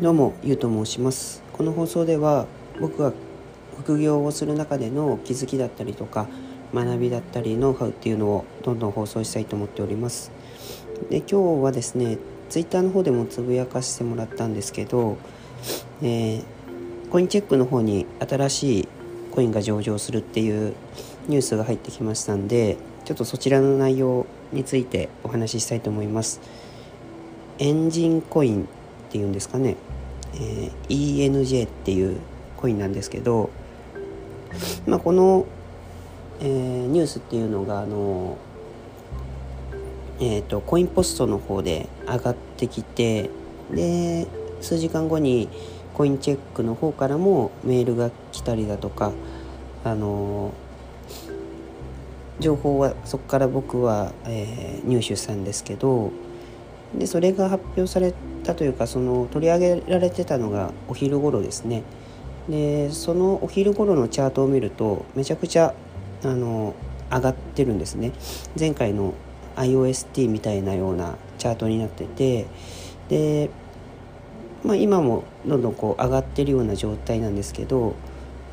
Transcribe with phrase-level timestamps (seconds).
[0.00, 1.42] どうもゆうと申します。
[1.52, 2.46] この放送では
[2.80, 3.12] 僕が
[3.80, 6.28] 副業をする中での気づきだったりとか
[6.72, 10.30] 学びだったりノウハウっていうのをどんどん放送したいと思っております。
[11.10, 15.18] で今日はですねツイッターの方でもつぶやかしてもらったんですけど、
[16.00, 16.42] えー、
[17.10, 18.88] コインチェックの方に新しい
[19.32, 20.74] コインが上場するっていう
[21.26, 26.40] ニュースが入ってきましたんでちょっとそちらの内容についてお話ししたいと思います。
[27.58, 28.68] エンジンコイン
[29.08, 29.76] っていうんですかね、
[30.34, 32.18] えー、ENJ っていう
[32.58, 33.50] コインなんですけど、
[34.86, 35.46] まあ、この、
[36.40, 36.48] えー、
[36.86, 38.36] ニュースっていうのがあの、
[40.20, 43.30] えーと、コインポストの方で上がってきて
[43.72, 44.26] で
[44.60, 45.48] 数時間後に
[45.94, 49.12] コインチェックの方からもメールが来たりだとか
[49.84, 50.52] あの
[52.40, 56.12] 情報はそこから僕は、えー、入手したんですけど
[56.94, 61.82] でそれが発表されたというかその取り上げられてたのがお昼頃ですね。
[62.48, 65.74] でそのお昼頃のチャートを見るとめちゃくちゃ
[66.24, 66.74] あの
[67.10, 68.12] 上がってるんですね。
[68.58, 69.12] 前回の
[69.56, 72.46] IOST みたいなようなチャートになってて
[73.08, 73.50] で、
[74.64, 77.94] まあ、今もどんどんこう上がってるような状態なんですけど、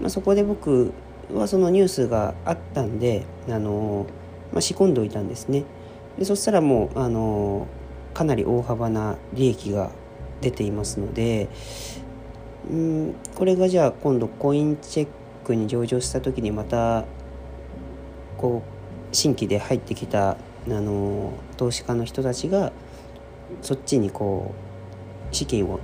[0.00, 0.92] まあ、そこで僕
[1.32, 4.06] はそのニュースがあったんであの、
[4.52, 5.64] まあ、仕込んでおいたんですね。
[6.18, 7.66] でそしたらもうあの
[8.14, 9.90] かなり大幅な利益が
[10.40, 11.48] 出ていますので
[12.70, 15.08] うんこれがじゃあ今度コインチェッ
[15.44, 17.04] クに上場した時にまた
[18.38, 20.36] こう新規で入ってきたあ
[20.68, 22.72] の投資家の人たちが
[23.60, 24.54] そっちにこ
[25.30, 25.80] う資金を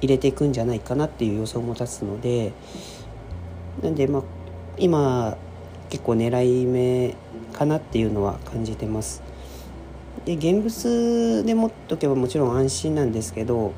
[0.00, 2.52] 入れていくんじゃないかなっていう予想も立つので
[3.82, 4.22] なんでまあ
[4.78, 5.36] 今
[5.90, 7.14] 結構狙い目
[7.52, 9.29] かなっていうのは感じてます。
[10.24, 13.72] で現物で持っとけばもちろん安心なんですけど、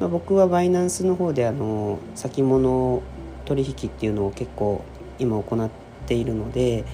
[0.00, 3.02] まあ、僕はバイナンスの方であの先物
[3.44, 4.84] 取引っていうのを結構
[5.18, 5.70] 今行っ
[6.06, 6.84] ているので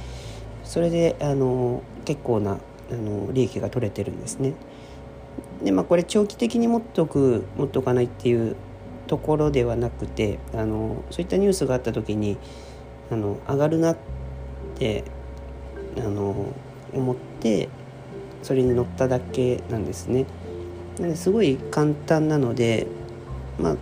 [0.64, 2.58] それであの結構な
[2.90, 4.54] あの利益が取れてるんですね。
[5.62, 8.56] でまあこれ長期的に持っておく持っておかないっていう
[9.06, 12.38] ところではなくてあのそういったニュースがあった時に
[13.10, 13.96] あの上がるなっ
[14.76, 15.04] て
[15.96, 16.52] あの
[16.92, 17.68] 思って
[18.42, 20.26] それに乗っただけなんですね。
[20.98, 22.86] なんですごい簡単なので、
[23.58, 23.76] まあ、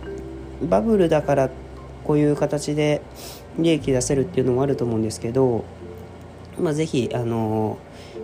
[0.63, 1.49] バブルだから
[2.03, 3.01] こういう形で
[3.57, 5.65] 利益出せるっていうのもあると思うんですけど、
[6.59, 7.77] まあ、是非あの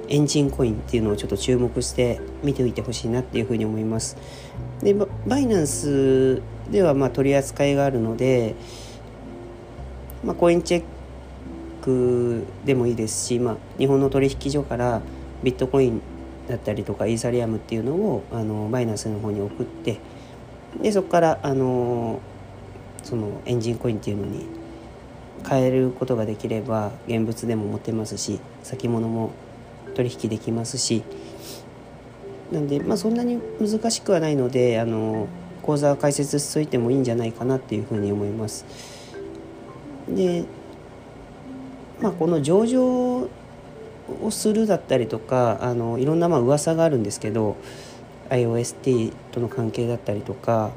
[0.10, 4.18] エンジンコインっていうのをちょっと注目して見ておいてほしいなっていうふうに思います。
[4.82, 8.56] でバイナンスではま取り扱いがあるので、
[10.24, 10.84] まあ、コインチェッ
[11.82, 15.02] クでもいいですし、まあ、日本の取引所から
[15.44, 16.02] ビットコイン
[16.48, 20.00] だったりとかイーサリアムっていうのをあのバイナンスの方に送って
[20.82, 22.20] でそこからあの
[23.04, 24.46] そのエンジンコインっていうのに
[25.48, 29.32] 変えることができれば現物でも持てますし先物も
[29.94, 31.04] 取引できますし
[32.52, 35.28] なんでまあそんなに難しくはないのであの
[35.62, 38.66] 口座開設しといてもいいんじゃないかなっていうふうに思います。
[40.10, 40.44] で
[42.02, 43.13] まあこの上場
[44.22, 47.56] をするだったりとかあのいろんなまあ噂があるんですけど
[48.30, 50.72] IOST との関係だったりとか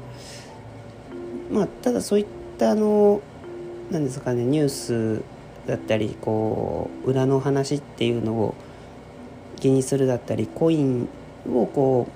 [1.51, 2.25] まあただそういっ
[2.57, 3.21] たあの
[3.91, 5.21] なんですかねニュース
[5.65, 8.55] だったりこう裏の話っていうのを
[9.59, 11.09] 気にするだったりコイン
[11.49, 12.07] をこ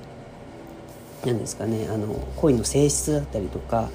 [1.24, 3.90] うなんですかねあのコインの性質だったりとか、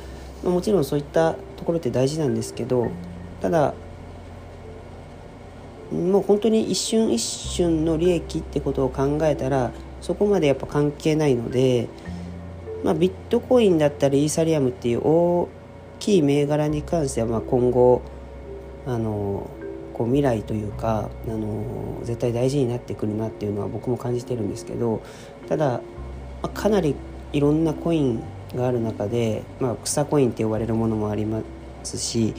[0.45, 2.91] ま、もちろんそういったところって大事なんですけど
[3.41, 3.75] ただ
[5.93, 11.89] もう本当に一瞬一瞬の利益ってことを考えたらそこまでやっぱ関係ないので、
[12.85, 15.49] まあ、ビットコインだったりイーサリアムっていう大
[15.99, 18.03] きい銘柄に関してはま今後
[18.87, 19.49] あの
[19.95, 25.03] こう未来というかあの絶対大事になってくるなっていうのは僕も感じてるんですけど
[25.49, 25.81] ただ、
[26.43, 26.95] ま、かなり
[27.33, 28.23] いろんなコイン
[28.55, 31.43] がある中で、まあ、草コインって呼ばれるものもありま
[31.83, 32.35] すし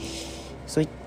[0.66, 0.97] そういった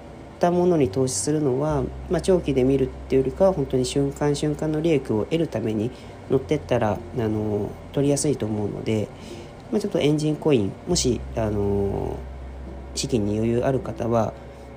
[0.41, 5.91] ったものに投資するのは、まあ、長期で見るっていうよりかは本当に瞬間瞬間の利益を得るために
[6.31, 9.07] 乗ってったらあの取りやすいと思うので、
[9.71, 12.17] まあ、ちょっとエンジンコインもしあの
[12.95, 14.33] 資金に余裕ある方は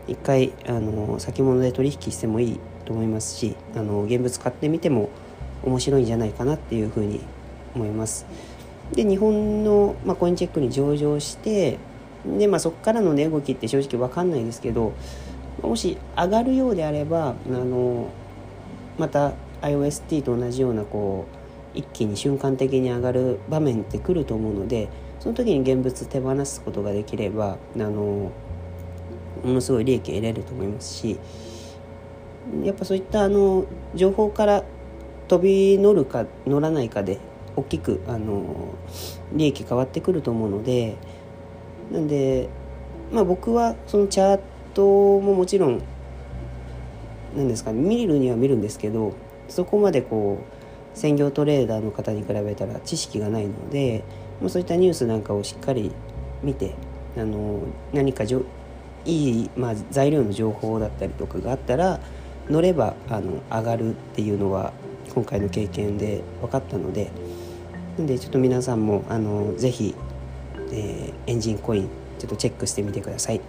[0.07, 5.09] 一回あの先物で取引してもいいと思いますしあの現物買ってみても
[5.63, 7.21] 面白いんじゃないかなっていうふうに
[7.75, 8.27] 思います。
[8.93, 11.79] で日本の、まあ、コインチェックに上場して
[12.27, 14.93] で、まあ、そこからの値動きって正直分かんないですけど
[15.67, 18.11] もし上がるようであればあの
[18.99, 19.33] また
[19.63, 21.27] iOST と同じようなこ
[21.75, 24.89] う一気に瞬間的に上がる場面ってくると思うので
[25.21, 28.31] その時に現物手放すことができればあの
[29.43, 31.19] ものすごい利益得れると思いますし
[32.63, 33.65] やっぱそういったあの
[33.95, 34.65] 情報から
[35.29, 37.19] 飛び乗るか乗らないかで
[37.57, 38.75] 大きくあの
[39.33, 40.97] 利益変わってくると思うので
[41.91, 42.49] なんで、
[43.13, 45.83] まあ、僕はそのチャートももちろん
[47.37, 49.15] 何ですか見るには見るんですけど
[49.49, 54.05] そこまでこう専業トレーダーの方に比べたら知識がないので、
[54.41, 55.91] ま、そういったニュースなんかをしっかり
[56.43, 56.75] 見て
[57.17, 57.61] あの
[57.93, 58.43] 何かじょ
[59.05, 62.01] いい、まあ、材料の情報だったりとかがあったら
[62.49, 64.73] 乗ればあの上がるっていうのは
[65.15, 67.11] 今回の経験で分かったので
[67.99, 69.95] なんでちょっと皆さんもあのぜひ、
[70.73, 71.89] えー、エンジンコイン
[72.19, 73.41] ちょっとチェックしてみてください、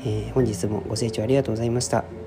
[0.00, 2.21] えー、本日もご清聴ありがとうございました。